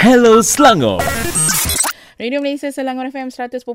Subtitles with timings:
[0.00, 1.04] Hello Selangor.
[2.16, 3.68] Radio Malaysia Selangor FM 100.9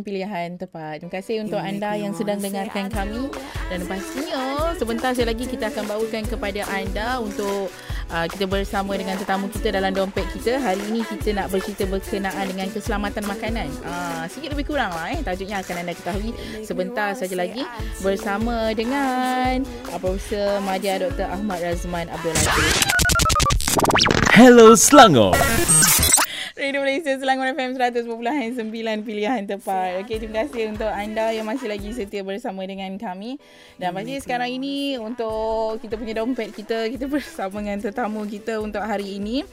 [0.00, 1.04] pilihan tepat.
[1.04, 3.28] Terima kasih untuk anda yang sedang dengarkan kami
[3.68, 7.68] dan pastinya sebentar saya lagi kita akan bawakan kepada anda untuk
[8.08, 10.56] uh, kita bersama dengan tetamu kita dalam dompet kita.
[10.56, 13.68] Hari ini kita nak bercerita berkenaan dengan keselamatan makanan.
[13.84, 16.32] Uh, sikit lebih kurang lah eh tajuknya akan anda ketahui
[16.64, 17.68] sebentar saja lagi
[18.00, 19.60] bersama dengan
[19.92, 21.28] uh, Profesor Madya Dr.
[21.28, 24.13] Ahmad Razman Abdul Latif.
[24.34, 25.30] Hello Selangor.
[26.58, 30.02] Radio Malaysia Selangor FM 100.9 pilihan tepat.
[30.02, 33.38] Okey, terima kasih untuk anda yang masih lagi setia bersama dengan kami.
[33.78, 38.82] Dan pasti sekarang ini untuk kita punya dompet kita, kita bersama dengan tetamu kita untuk
[38.82, 39.46] hari ini.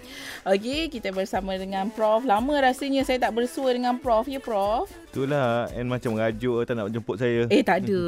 [0.50, 2.26] Okey, kita bersama dengan Prof.
[2.26, 4.26] Lama rasanya saya tak bersua dengan Prof.
[4.26, 4.90] Ya, Prof?
[5.12, 7.44] Itulah and macam merajuk tak nak jemput saya.
[7.52, 8.00] Eh, tak ada.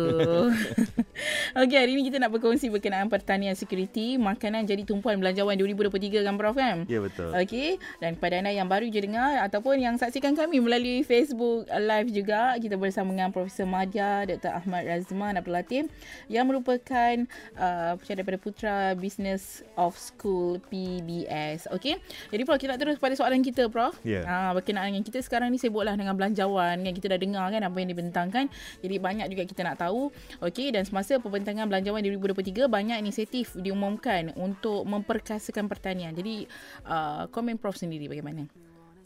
[1.59, 6.39] Okey, hari ini kita nak berkongsi berkenaan pertanian security, makanan jadi tumpuan belanjawan 2023 kan,
[6.39, 6.87] Prof kan?
[6.87, 7.35] Ya, betul.
[7.35, 12.09] Okey, dan kepada anda yang baru je dengar ataupun yang saksikan kami melalui Facebook Live
[12.15, 14.63] juga kita bersama dengan Profesor Madya Dr.
[14.63, 15.83] Ahmad Razman Abdul Latif
[16.31, 17.27] yang merupakan
[17.59, 21.67] uh, daripada Putra Business of School PBS.
[21.75, 21.99] Okey.
[22.31, 23.99] Jadi Prof kita nak terus pada soalan kita Prof.
[24.07, 24.23] Ya.
[24.23, 27.77] Ah berkenaan dengan kita sekarang ni sibuklah dengan belanjawan yang kita dah dengar kan apa
[27.81, 28.45] yang dibentangkan.
[28.85, 30.13] Jadi banyak juga kita nak tahu.
[30.45, 36.13] Okey dan semasa pembentangan belanjawan 2023 banyak inisiatif diumumkan untuk memperkasakan pertanian.
[36.13, 36.45] Jadi
[36.85, 38.45] uh, komen Prof sendiri bagaimana?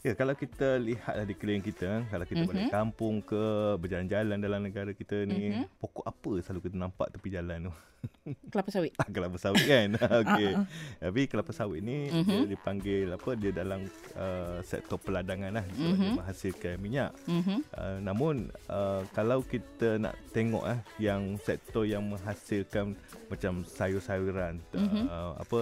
[0.07, 2.51] Ya, kalau kita lihat di keliling kita, kalau kita mm-hmm.
[2.55, 5.83] balik kampung ke, berjalan-jalan dalam negara kita ni, mm-hmm.
[5.83, 7.73] pokok apa selalu kita nampak tepi jalan tu?
[8.55, 8.93] Kelapa sawit.
[9.11, 9.89] kelapa sawit kan.
[10.23, 10.51] Okey.
[11.03, 12.23] Tapi kelapa sawit ni mm-hmm.
[12.23, 13.29] dia dipanggil apa?
[13.35, 13.83] Dia dalam
[14.15, 15.65] uh, sektor peladangan lah.
[15.75, 15.99] Mm-hmm.
[15.99, 17.11] Dia menghasilkan minyak.
[17.27, 17.59] Mm-hmm.
[17.75, 18.35] Uh, namun
[18.71, 22.95] uh, kalau kita nak tengok ah uh, yang sektor yang menghasilkan
[23.27, 25.03] macam sayur-sayuran mm-hmm.
[25.11, 25.61] uh, apa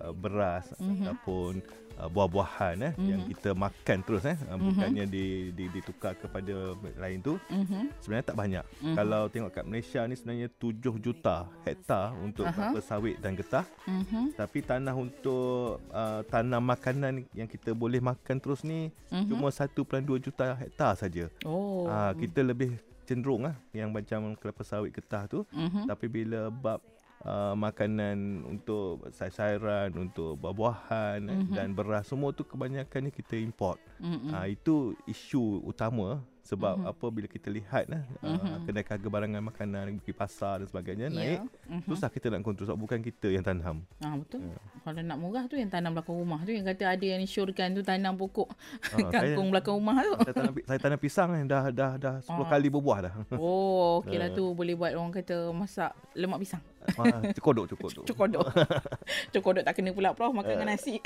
[0.00, 1.06] uh, beras mm-hmm.
[1.06, 1.52] ataupun
[2.00, 3.10] uh, buah-buahan eh mm-hmm.
[3.12, 5.52] yang kita makan terus eh uh, bukannya mm-hmm.
[5.52, 7.82] di, di ditukar kepada lain tu mm-hmm.
[8.00, 8.96] sebenarnya tak banyak mm-hmm.
[8.96, 11.36] kalau tengok kat Malaysia ni sebenarnya 7 juta
[11.68, 12.80] hektar untuk uh-huh.
[12.80, 14.24] sawit dan getah mm-hmm.
[14.40, 19.28] tapi tanah untuk uh, tanam makanan yang kita boleh makan terus ni mm-hmm.
[19.28, 24.94] cuma 1.2 juta hektar saja oh uh, kita lebih cenderung ah yang macam kelapa sawit
[24.94, 25.84] getah tu mm-hmm.
[25.90, 26.78] tapi bila bab
[27.24, 31.54] uh, makanan untuk sayur-sayuran, untuk buah-buahan mm-hmm.
[31.54, 33.80] dan beras semua tu kebanyakannya kita import.
[34.00, 34.30] Mm-hmm.
[34.32, 34.76] Uh, itu
[35.08, 36.92] isu utama sebab mm-hmm.
[36.92, 38.42] apa bila kita lihat nah mm-hmm.
[38.42, 41.14] uh, kenaikan harga barangan makanan pergi pasar dan sebagainya yeah.
[41.14, 41.86] naik mm-hmm.
[41.86, 43.84] susah kita nak kontrol sebab bukan kita yang tanam.
[44.02, 44.42] Ah betul.
[44.42, 44.60] Yeah.
[44.82, 47.84] Kalau nak murah tu yang tanam belakang rumah tu yang kata ada yang syorkan tu
[47.84, 48.50] tanam pokok
[48.96, 50.12] uh, kangkung saya, belakang rumah tu.
[50.26, 52.46] Saya tanam, saya tanam pisang eh, dah dah dah 10 uh.
[52.48, 53.12] kali berbuah dah.
[53.38, 54.36] Oh okeylah uh.
[54.38, 56.62] tu boleh buat orang kata masak lemak pisang.
[56.96, 58.04] Ah, cukodok, cukodok.
[58.08, 58.46] cukodok.
[59.36, 60.96] cukodok tak kena pula Prof makan dengan nasi.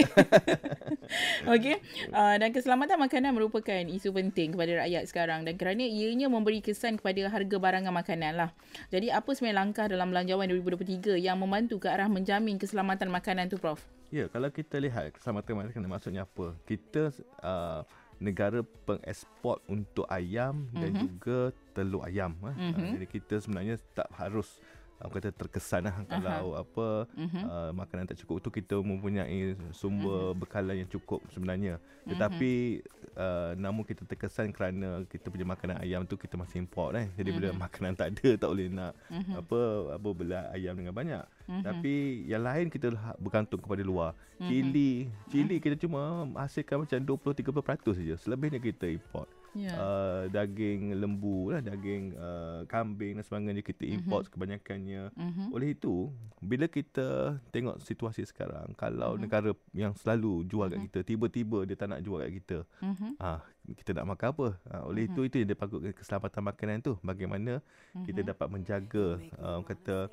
[1.53, 1.77] Okey.
[2.15, 6.99] Uh, dan keselamatan makanan merupakan isu penting kepada rakyat sekarang dan kerana ianya memberi kesan
[6.99, 8.51] kepada harga barangan makanan lah.
[8.95, 13.59] Jadi apa sebenarnya langkah dalam belanjawan 2023 yang membantu ke arah menjamin keselamatan makanan tu
[13.59, 13.83] Prof?
[14.15, 16.55] Ya, kalau kita lihat keselamatan makanan maksudnya apa?
[16.62, 17.11] Kita
[17.43, 17.83] uh,
[18.23, 20.81] negara pengeksport untuk ayam mm-hmm.
[20.81, 21.01] dan mhm.
[21.03, 21.39] juga
[21.75, 22.39] telur ayam.
[22.39, 22.73] Mm-hmm.
[22.79, 24.62] Uh, jadi kita sebenarnya tak harus
[25.03, 26.62] apa kata terkesan lah kalau uh-huh.
[26.62, 27.44] apa uh-huh.
[27.44, 30.38] uh, makanan tak cukup tu kita mempunyai sumber uh-huh.
[30.38, 33.21] bekalan yang cukup sebenarnya tetapi uh-huh.
[33.21, 37.34] uh, namun kita terkesan kerana kita punya makanan ayam tu kita masih import eh jadi
[37.34, 37.53] uh-huh.
[37.53, 39.41] bila makanan tak ada tak boleh nak uh-huh.
[39.43, 39.60] apa
[39.99, 41.62] apa bela ayam dengan banyak uh-huh.
[41.62, 44.47] tapi yang lain kita bergantung kepada luar uh-huh.
[44.47, 45.62] cili cili uh-huh.
[45.62, 49.77] kita cuma hasilkan macam 20 30% saja selebihnya kita import yeah.
[49.79, 53.95] uh, daging lembu lah daging uh, kambing dan sebagainya kita mhm.
[54.03, 54.33] import uh-huh.
[54.35, 55.49] kebanyakannya uh-huh.
[55.55, 56.11] oleh itu
[56.45, 59.23] bila kita tengok situasi sekarang kalau uh-huh.
[59.23, 60.83] negara yang selalu jual uh-huh.
[60.83, 63.11] kat kita tiba-tiba dia tak nak jual kat kita uh-huh.
[63.23, 65.25] ah kita nak makan apa uh, oleh uh-huh.
[65.25, 68.05] itu itu yang dia patut keselamatan makanan tu bagaimana uh-huh.
[68.05, 70.11] kita dapat menjaga uh, kata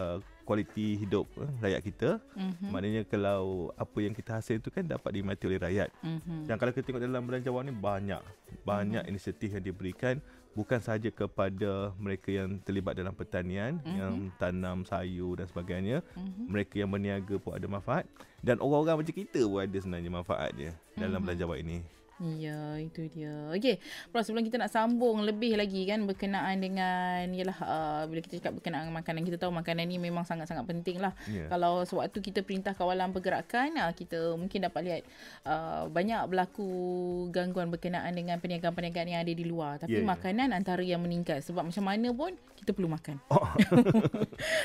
[0.00, 0.16] uh,
[0.48, 2.10] kualiti hidup uh, rakyat kita.
[2.34, 2.68] Mm-hmm.
[2.72, 5.88] Maknanya kalau apa yang kita hasil itu kan dapat dinikmati oleh rakyat.
[6.00, 6.48] Mm-hmm.
[6.48, 8.22] Dan kalau kita tengok dalam belanjawan ni banyak
[8.64, 9.10] banyak mm-hmm.
[9.14, 10.14] inisiatif yang diberikan
[10.50, 13.94] bukan sahaja kepada mereka yang terlibat dalam pertanian mm-hmm.
[13.94, 16.02] yang tanam sayur dan sebagainya.
[16.16, 16.44] Mm-hmm.
[16.50, 18.04] Mereka yang berniaga pun ada manfaat
[18.40, 20.98] dan orang-orang macam kita pun ada sebenarnya manfaat dia mm-hmm.
[20.98, 21.78] dalam belanjawan ini.
[22.20, 23.32] Ya, itu dia.
[23.56, 23.80] Okey,
[24.12, 28.60] Prof, sebelum kita nak sambung lebih lagi kan berkenaan dengan yalah uh, bila kita cakap
[28.60, 31.16] berkenaan dengan makanan, kita tahu makanan ni memang sangat-sangat penting lah.
[31.24, 31.48] Ya.
[31.48, 35.02] Kalau sewaktu kita perintah kawalan pergerakan, uh, kita mungkin dapat lihat
[35.48, 36.68] uh, banyak berlaku
[37.32, 39.80] gangguan berkenaan dengan perniagaan-perniagaan yang ada di luar.
[39.80, 40.06] Tapi Ya, ya.
[40.06, 43.16] makanan antara yang meningkat sebab macam mana pun kita perlu makan.
[43.32, 43.48] Oh.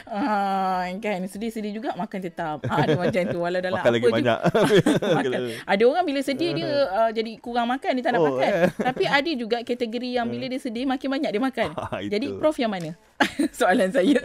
[0.07, 2.63] Ah, kan sedih-sedih juga makan tetap.
[2.67, 4.37] Ah, ada macam tu walau dalam Makan apa lagi banyak.
[5.19, 5.39] makan.
[5.67, 8.49] Ada orang bila sedih dia uh, jadi kurang makan dia tak nak Oh, makan.
[8.49, 8.69] eh.
[8.89, 11.69] Tapi ada juga kategori yang bila dia sedih makin banyak dia makan.
[11.85, 12.09] Ah, itu.
[12.09, 12.97] jadi prof yang mana?
[13.59, 14.17] Soalan saya.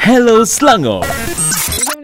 [0.00, 1.02] Hello Selangor.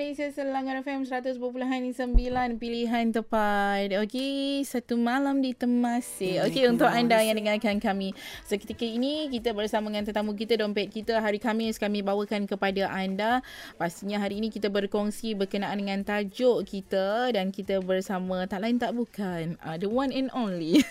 [0.06, 3.91] Malaysia Selangor FM 100.9 pilihan tepat.
[4.06, 6.47] Okey, satu malam di Temasek.
[6.47, 8.14] Okey, untuk anda yang dengarkan kami
[8.47, 13.43] seketika ini kita bersama dengan tetamu kita dompet kita hari Khamis kami bawakan kepada anda.
[13.82, 18.94] Pastinya hari ini kita berkongsi berkenaan dengan tajuk kita dan kita bersama tak lain tak
[18.94, 20.87] bukan uh, the one and only.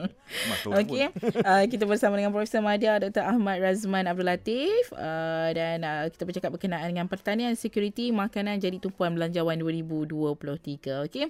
[0.80, 1.12] Okey.
[1.44, 3.28] Uh, kita bersama dengan Profesor Madya Dr.
[3.28, 8.78] Ahmad Razman Abdul Latif uh, dan uh, kita bercakap berkenaan dengan pertanian security makanan jadi
[8.78, 11.10] tumpuan belanjawan 2023.
[11.10, 11.26] Okey.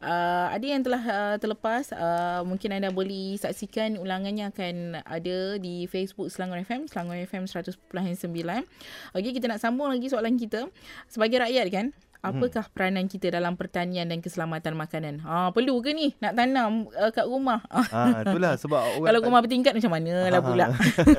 [0.00, 5.84] Uh, ada yang telah uh, terlepas uh, mungkin anda boleh saksikan ulangannya akan ada di
[5.84, 7.76] Facebook Selangor FM Selangor FM 100.9.
[9.12, 10.72] Okey, kita nak sambung lagi soalan kita
[11.12, 11.92] sebagai rakyat kan
[12.22, 15.20] Apakah peranan kita dalam pertanian dan keselamatan makanan?
[15.22, 17.60] Ha, perlu ke ni nak tanam uh, kat rumah?
[17.96, 20.66] Ah, itulah sebab orang Kalau rumah bertingkat macam mana lah pula.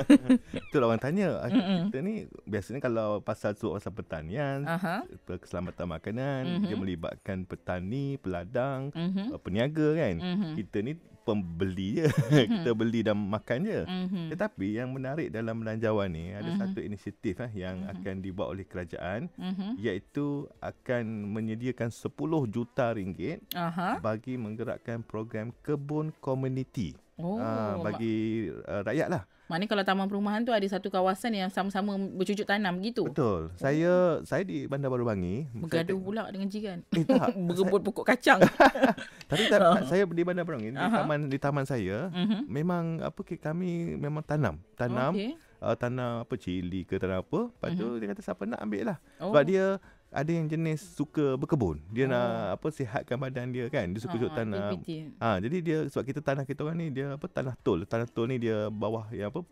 [0.68, 1.40] Itulah orang tanya.
[1.40, 2.14] Ah, Kita ni
[2.44, 5.02] biasanya kalau pasal tu pasal pertanian, Aha.
[5.26, 9.34] keselamatan makanan, dia melibatkan petani, peladang, Mhm.
[9.34, 10.14] uh, peniaga kan.
[10.18, 10.50] Mhm.
[10.56, 10.92] Kita ni
[11.28, 12.08] pembeli je.
[12.48, 13.80] kita beli dan makan je.
[13.84, 14.32] Mhm.
[14.32, 19.28] Tetapi yang menarik dalam belanjawan ni ada satu inisiatif eh yang akan dibuat oleh kerajaan
[19.36, 19.76] Mhm.
[19.76, 20.26] iaitu
[20.58, 22.08] akan menyediakan 10
[22.48, 24.00] juta ringgit Aha.
[24.00, 26.96] bagi menggerakkan program kebun komuniti.
[27.18, 29.26] Oh, Ah, bagi uh, rakyat lah.
[29.48, 33.08] Maknanya kalau taman perumahan tu ada satu kawasan yang sama-sama bercucuk tanam gitu.
[33.08, 33.48] Betul.
[33.56, 35.48] Saya saya di Bandar Baru Bangi.
[35.56, 36.78] Bergaduh Saya, pula dengan jiran.
[36.92, 37.32] Eh, tak.
[37.48, 38.44] Berebut pokok kacang.
[39.32, 41.00] tapi tak, saya di Bandar Baru Bangi di Aha.
[41.00, 42.44] taman di taman saya Mhm.
[42.44, 44.60] memang apa kami memang tanam.
[44.76, 45.32] Tanam Okey.
[45.64, 47.48] uh, tanam apa cili ke tanam apa.
[47.48, 48.98] Lepas tu dia kata siapa nak ambil lah.
[49.16, 49.32] Oh.
[49.32, 49.80] Sebab dia
[50.10, 51.84] ada yang jenis suka berkebun.
[51.88, 52.10] Dia Oh.
[52.10, 53.84] nak apa sihatkan badan dia kan.
[53.86, 54.60] Dia suka Ah, duduk tanam.
[54.72, 54.96] aktiviti.
[55.16, 57.84] Ha, jadi dia sebab kita tanah kita orang ni dia apa tanah tol.
[57.84, 59.44] Tanah tol ni dia bawah yang apa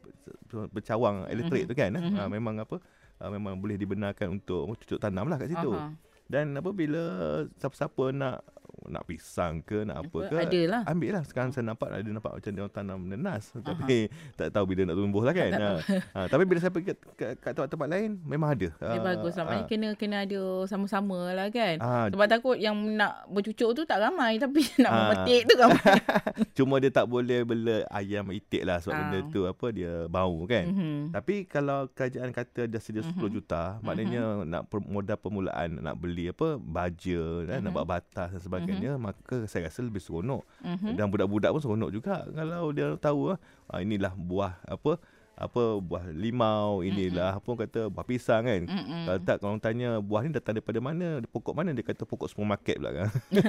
[0.70, 1.68] bercawang elektrik Mhm.
[1.68, 1.90] tu kan.
[1.92, 2.14] Mhm.
[2.14, 2.76] Ha, memang apa
[3.16, 5.70] uh, memang boleh dibenarkan untuk cucuk tanam lah kat situ.
[5.70, 5.92] Aha.
[6.26, 7.02] Dan apabila
[7.54, 8.42] siapa-siapa nak
[8.86, 10.82] nak pisang ke nak apa ke Ada lah.
[10.86, 14.06] ambil lah sekarang saya nampak ada nampak macam dia orang tanam nenas tapi
[14.38, 15.70] tak tahu bila nak tumbuh lah kan ha.
[16.12, 19.44] ha, tapi bila saya pergi kat, tempat-tempat lain memang ada Dia bagus lah.
[19.44, 21.76] Maknanya kena kena ada sama-sama lah kan.
[21.78, 24.36] Ah, Sebab takut yang nak bercucuk tu tak ramai.
[24.36, 24.98] Tapi nak Ah.
[25.06, 25.96] memetik tu ramai.
[26.58, 29.00] cuma dia tak boleh bela ayam itik lah sebab Ah.
[29.02, 30.98] benda tu apa dia bau kan Mhm.
[31.12, 36.28] Tapi kalau kerajaan kata dia sedia 10 juta, maknanya nak per, modal permulaan nak beli
[36.28, 38.65] apa baja dan nak buat batas dan sebagainya,
[38.98, 40.42] maka saya rasa lebih seronok.
[40.62, 40.98] Mhm.
[40.98, 43.38] Dan budak-budak pun seronok juga kalau dia tahu ah
[43.70, 44.98] ah, inilah buah apa
[45.36, 48.62] apa buah limau inilah apa orang kata buah pisang kan.
[48.64, 49.04] Mm-mm.
[49.04, 52.80] Kalau tak kalau tanya buah ni datang daripada mana, pokok mana dia kata pokok supermarket
[52.80, 53.08] pula kan.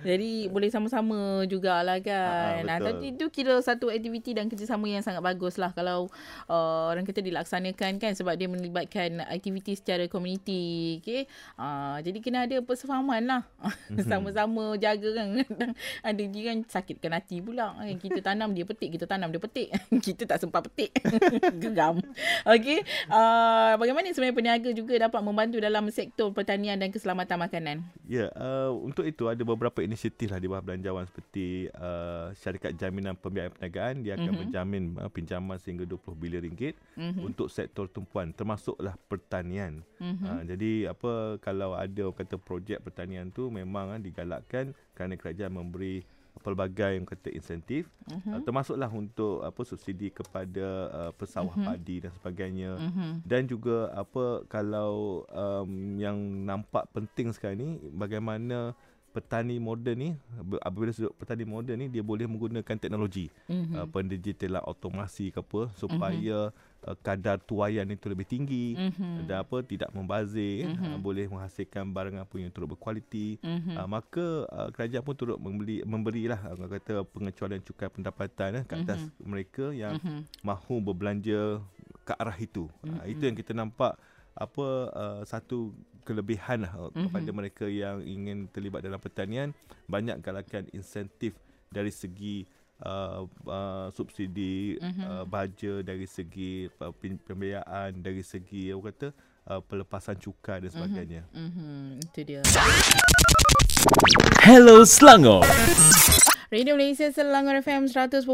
[0.00, 2.62] Jadi boleh sama-sama jugalah kan.
[2.64, 2.86] Ah, Ah, betul.
[2.86, 6.06] tapi itu kira satu aktiviti dan kerjasama yang sangat bagus lah kalau
[6.46, 10.98] uh, orang kata dilaksanakan kan sebab dia melibatkan aktiviti secara komuniti.
[11.02, 11.26] Okay?
[11.56, 13.42] Uh, jadi kena ada persefahaman lah.
[13.90, 14.06] Mhm.
[14.10, 15.28] Sama-sama jaga kan.
[16.08, 17.74] Ada jiran sakitkan hati pula.
[17.74, 17.96] kan.
[17.98, 19.72] Kita tanam dia petik, kita tanam dia petik.
[19.98, 20.92] kita tak sempat petik.
[21.64, 21.98] Geram.
[22.44, 22.84] Okay.
[23.08, 27.76] Uh, bagaimana sebenarnya peniaga juga dapat membantu dalam sektor pertanian dan keselamatan makanan?
[28.04, 33.16] Ya, uh, untuk itu ada beberapa inisiatif lah di bawah belanjawan seperti uh, syarikat jaminan
[33.16, 34.38] pembiayaan perniagaan dia akan Mhm.
[34.38, 37.24] menjamin uh, pinjaman sehingga 20 bilion ringgit Mhm.
[37.24, 39.80] untuk sektor tumpuan termasuklah pertanian.
[39.96, 40.24] Mhm.
[40.24, 46.04] Uh, jadi apa kalau ada kata projek pertanian tu memang uh, digalakkan kerana kerajaan memberi
[46.38, 48.30] pelbagai yang kata insentif Mhm.
[48.32, 51.64] uh, termasuklah untuk apa subsidi kepada uh, pesawah Mhm.
[51.64, 53.08] padi dan sebagainya Mhm.
[53.22, 58.72] dan juga apa kalau um, yang nampak penting sekarang ni bagaimana
[59.08, 60.10] petani moden ni
[60.60, 63.74] apabila sudut petani moden ni dia boleh menggunakan teknologi Mhm.
[63.74, 66.52] uh, pendigitalan automasi ke apa supaya
[66.86, 69.26] uh, kadar tuaian itu lebih tinggi Mhm.
[69.26, 70.94] dan apa tidak membazir Mhm.
[70.94, 73.74] uh, boleh menghasilkan barang apa yang turut berkualiti Mhm.
[73.74, 78.74] uh, maka uh, kerajaan pun turut membeli memberilah uh, kata pengecualian cukai pendapatan uh, ke
[78.78, 80.46] atas mereka yang Mhm.
[80.46, 81.62] mahu berbelanja
[82.08, 82.64] ke arah itu.
[82.80, 82.96] Mm-hmm.
[82.96, 83.92] Uh, itu yang kita nampak
[84.32, 84.66] apa
[84.96, 85.76] uh, satu
[86.08, 87.04] kelebihan lah mm-hmm.
[87.12, 89.52] kepada mereka yang ingin terlibat dalam pertanian
[89.84, 91.36] banyak galakan insentif
[91.68, 92.48] dari segi
[92.84, 95.06] uh, uh, subsidi mm-hmm.
[95.06, 99.08] uh, baja dari segi uh, pembiayaan dari segi apa kata
[99.50, 101.22] uh, pelepasan cukai dan sebagainya.
[101.34, 102.04] Mm-hmm.
[102.04, 102.42] Itu dia.
[104.42, 105.46] Hello Selangor.
[106.48, 108.24] Radio Malaysia Selangor FM 100.9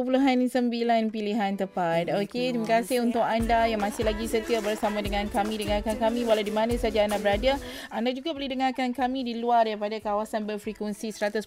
[1.11, 2.15] pilihan tepat.
[2.15, 6.47] Okey, terima kasih untuk anda yang masih lagi setia bersama dengan kami dengarkan kami walau
[6.47, 7.59] di mana saja anda berada.
[7.91, 11.43] Anda juga boleh dengarkan kami di luar daripada kawasan berfrekuensi 100.9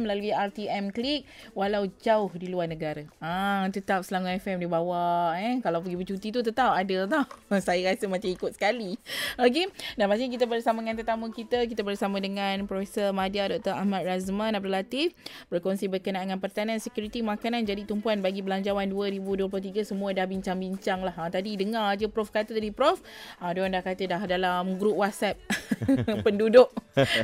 [0.00, 3.04] melalui RTM Klik walau jauh di luar negara.
[3.20, 5.60] Ah, tetap Selangor FM di bawah eh.
[5.60, 7.28] Kalau pergi bercuti tu tetap ada tau.
[7.60, 8.96] Saya rasa macam ikut sekali.
[9.36, 9.68] Okey,
[10.00, 13.76] dan pastinya kita bersama dengan tetamu kita, kita bersama dengan Profesor Madya Dr.
[13.76, 15.12] Ahmad Razman Abdul Latif
[15.52, 21.02] berkongsi berkongsi berkenaan dengan pertanian sekuriti makanan jadi tumpuan bagi belanjawan 2023 semua dah bincang-bincang
[21.02, 21.10] lah.
[21.18, 23.02] Ha, tadi dengar je Prof kata tadi Prof,
[23.42, 25.34] ha, dia orang dah kata dah dalam grup WhatsApp
[26.24, 26.70] penduduk.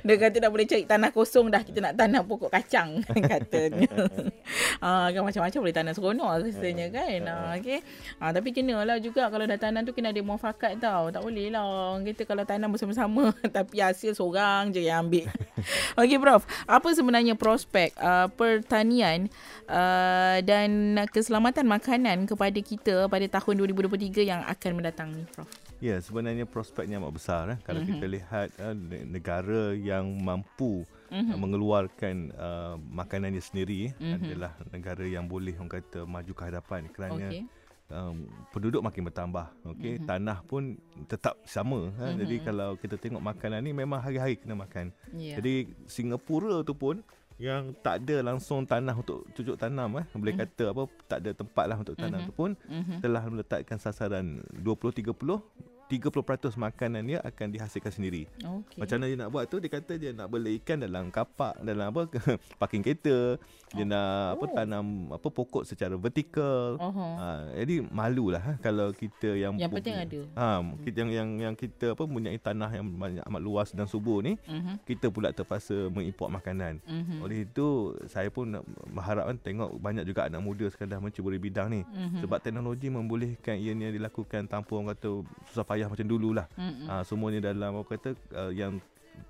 [0.03, 3.87] Dia kata dah boleh cari tanah kosong dah kita nak tanam pokok kacang katanya.
[4.83, 7.21] ha, kan macam-macam boleh tanam seronok rasanya kan.
[7.23, 7.87] Ha, okay.
[8.19, 11.15] ha, tapi kena lah juga kalau dah tanam tu kena ada muafakat tau.
[11.15, 15.31] Tak boleh lah kata kalau tanam bersama-sama tapi hasil seorang je yang ambil.
[15.95, 19.29] Okey Prof, apa sebenarnya prospek uh, pertanian
[19.69, 25.45] uh, dan keselamatan makanan kepada kita pada tahun 2023 yang akan mendatang ni Prof?
[25.81, 27.59] Ya, sebenarnya prospeknya amat besar eh.
[27.61, 28.01] kalau mm-hmm.
[28.01, 31.37] kita lihat uh, negara yang mampu mm-hmm.
[31.37, 34.25] uh, mengeluarkan uh, makanannya sendiri mm-hmm.
[34.25, 37.45] adalah negara yang boleh orang kata maju ke hadapan kerana okay
[37.91, 40.09] um, penduduk makin bertambah okey mm-hmm.
[40.09, 40.79] tanah pun
[41.11, 42.11] tetap sama ha?
[42.11, 42.19] mm-hmm.
[42.25, 45.37] jadi kalau kita tengok makanan ni memang hari-hari kena makan yeah.
[45.37, 47.03] jadi Singapura tu pun
[47.41, 50.53] yang tak ada langsung tanah untuk cucuk tanam eh boleh mm-hmm.
[50.53, 52.37] kata apa tak ada tempat lah untuk tanam mm-hmm.
[52.37, 52.99] tu pun mm-hmm.
[53.01, 55.17] telah meletakkan sasaran 20 30
[55.91, 58.31] 30% makanan dia akan dihasilkan sendiri.
[58.39, 58.79] Okay.
[58.79, 59.59] Macam mana dia nak buat tu?
[59.59, 62.07] Dia kata dia nak beli ikan dalam kapak, dalam apa
[62.63, 63.35] parking kereta.
[63.75, 63.91] Dia oh.
[63.91, 64.55] nak apa oh.
[64.55, 66.79] tanam apa pokok secara vertikal.
[66.79, 67.13] Uh-huh.
[67.19, 67.27] Ha,
[67.59, 70.21] jadi malulah ha, kalau kita yang Yang penting ada.
[70.39, 70.47] Ha,
[70.87, 74.39] kita yang yang yang kita apa mempunyai tanah yang banyak amat luas dan subur ni,
[74.47, 74.79] uh-huh.
[74.87, 76.79] kita pula terpaksa mengimport makanan.
[76.87, 77.27] Uh-huh.
[77.27, 81.39] Oleh itu saya pun nak berharap kan tengok banyak juga anak muda sekarang dah mencuburi
[81.43, 81.83] bidang ni.
[81.83, 82.27] Uh-huh.
[82.27, 86.47] Sebab teknologi membolehkan ianya dilakukan tanpa orang kata susah payah payah macam dululah.
[86.61, 88.77] Ha, semuanya dalam apa kata uh, yang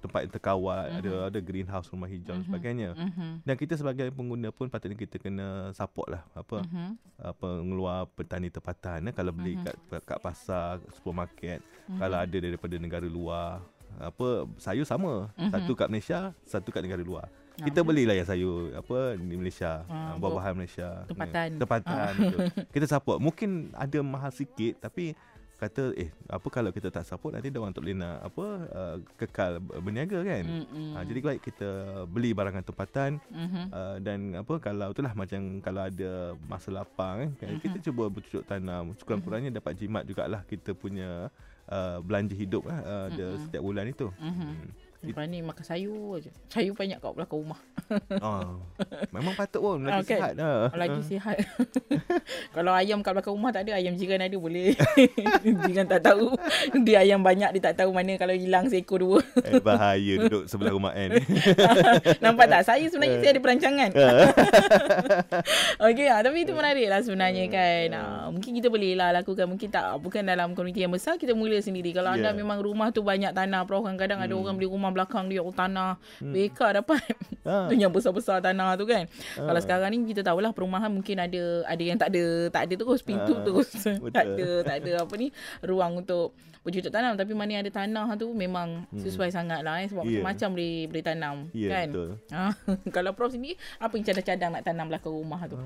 [0.03, 0.99] tempat yang terkawal mm-hmm.
[1.03, 2.35] ada ada greenhouse rumah hijau mm-hmm.
[2.35, 2.91] dan sebagainya.
[2.95, 3.31] Mm-hmm.
[3.47, 6.91] Dan kita sebagai pengguna pun patutnya kita kena support lah apa mm-hmm.
[7.23, 9.91] apa ngeluar petani tempatan eh, kalau beli mm-hmm.
[9.91, 11.99] kat kat pasar supermarket mm-hmm.
[11.99, 13.63] kalau ada daripada negara luar
[13.99, 15.51] apa sayur sama mm-hmm.
[15.51, 17.27] satu kat Malaysia satu kat negara luar.
[17.61, 21.05] Kita belilah yang sayur apa di Malaysia, uh, buah-buahan Malaysia.
[21.05, 21.49] Tempatan.
[21.61, 22.13] Tempatan.
[22.17, 22.49] Uh.
[22.73, 23.21] kita support.
[23.21, 25.13] Mungkin ada mahal sikit tapi
[25.61, 28.97] kata eh apa kalau kita tak support nanti dia orang tak boleh nak apa uh,
[29.21, 30.97] kekal berniaga kan mm-hmm.
[30.97, 31.69] uh, jadi baik kita
[32.09, 33.65] beli barangan tempatan mm-hmm.
[33.69, 37.61] uh, dan apa kalau itulah macam kalau ada masa lapang kan mm-hmm.
[37.61, 41.29] kita cuba bercucuk tanam kurang-kurangnya dapat jimat jugalah kita punya
[41.69, 43.39] uh, belanja hidup lah uh, mm-hmm.
[43.45, 44.49] setiap bulan itu mm-hmm.
[44.57, 44.80] hmm.
[45.01, 46.29] Lepas ni makan sayur je.
[46.53, 47.57] Sayur banyak kat belakang rumah.
[48.21, 48.61] Oh,
[49.17, 49.81] memang patut pun.
[49.81, 50.21] Lagi okay.
[50.21, 50.69] sihat dah.
[50.77, 51.41] Lagi sihat.
[52.57, 54.77] Kalau ayam kat belakang rumah tak ada, ayam jiran ada boleh.
[55.65, 56.37] jiran tak tahu.
[56.85, 59.25] Dia ayam banyak, dia tak tahu mana kalau hilang seekor dua.
[59.41, 61.17] eh, bahaya duduk sebelah rumah kan.
[62.21, 62.63] Nampak tak?
[62.69, 63.91] Saya sebenarnya saya ada perancangan.
[65.81, 67.87] Okey, ah, tapi itu menarik lah sebenarnya kan.
[67.97, 69.49] Ah, mungkin kita boleh lah lakukan.
[69.49, 71.97] Mungkin tak, bukan dalam komuniti yang besar, kita mula sendiri.
[71.97, 72.21] Kalau yeah.
[72.21, 74.27] anda memang rumah tu banyak tanah, kadang-kadang hmm.
[74.29, 76.35] ada orang beli rumah rumah belakang dia oh, tanah hmm.
[76.35, 76.99] bekar dapat
[77.47, 77.71] ha.
[77.81, 79.07] yang besar-besar tanah tu kan
[79.39, 79.47] ha.
[79.47, 83.01] kalau sekarang ni kita tahulah perumahan mungkin ada ada yang tak ada tak ada terus
[83.07, 83.43] pintu ha.
[83.47, 83.69] terus
[84.17, 85.31] tak ada tak ada apa ni
[85.63, 89.01] ruang untuk bercucuk tanam tapi mana yang ada tanah tu memang hmm.
[89.01, 90.21] sesuai sangat lah eh, sebab yeah.
[90.21, 92.11] macam-macam boleh boleh tanam yeah, kan betul.
[92.35, 92.43] Ha.
[92.97, 95.57] kalau prof sini apa yang cadang-cadang nak tanam belakang rumah tu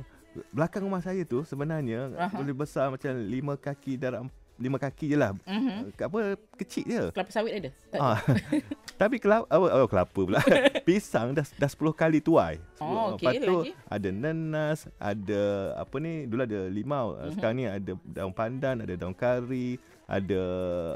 [0.51, 2.35] belakang rumah saya tu sebenarnya Aha.
[2.35, 5.35] boleh besar macam lima kaki darab lima kaki je lah.
[5.47, 5.99] Mm-hmm.
[5.99, 6.19] Apa
[6.55, 7.05] kecil je.
[7.11, 7.71] Kelapa sawit ada.
[7.99, 8.19] Ah.
[9.01, 10.39] Tapi kelapa oh, oh, kelapa pula.
[10.87, 12.63] Pisang dah dah 10 kali tuai.
[12.79, 13.75] Oh, okey lagi.
[13.91, 16.31] Ada nanas, ada apa ni?
[16.31, 17.19] Dulu ada limau.
[17.19, 17.33] Mm-hmm.
[17.35, 20.43] Sekarang ni ada daun pandan, ada daun kari, ada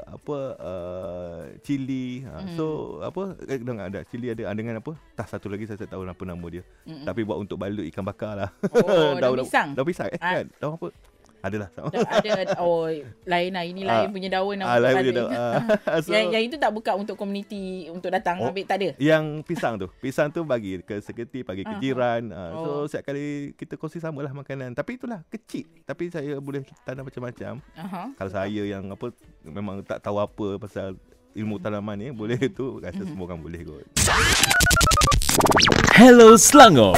[0.07, 2.23] apa uh, cili.
[2.23, 2.55] Mm-hmm.
[2.55, 4.95] So apa eh, ada cili ada dengan apa?
[5.19, 6.63] Tak satu lagi saya tak tahu apa nama dia.
[6.87, 7.03] Mm-hmm.
[7.03, 8.49] Tapi buat untuk balut ikan bakar lah.
[8.71, 9.69] Oh, daun, daun pisang.
[9.75, 10.31] Daun pisang eh, ah.
[10.39, 10.45] kan?
[10.63, 10.87] Daun apa?
[11.39, 11.87] Adalah sama.
[11.89, 12.03] Dah
[12.35, 12.91] ada oh
[13.23, 14.11] lain lah ini lain Ah.
[14.11, 15.31] punya daun Ah, lain tak punya daun.
[15.31, 15.55] Ah,
[16.03, 18.49] so- yang yang itu tak buka untuk komuniti untuk datang Oh.
[18.49, 18.89] ambil tak ada.
[18.95, 21.79] Yang pisang tu Pisang tu bagi ke sekretari Bagi ke Aha.
[21.79, 22.83] jiran uh, So Oh.
[22.85, 28.01] setiap kali Kita kongsi samalah makanan Tapi itulah kecil Tapi saya boleh tanam macam-macam Aha.
[28.13, 30.99] Kalau saya yang apa Memang tak tahu apa Pasal
[31.31, 33.85] ilmu tanaman ni Boleh tu Rasa semua orang boleh kot
[35.91, 36.95] Hello Selangor.